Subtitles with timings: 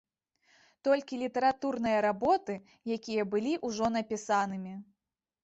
[0.87, 2.57] Толькі літаратурныя работы,
[2.97, 4.75] якія былі ўжо напісанымі.